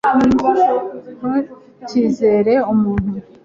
[1.19, 3.13] ntukizere umuntu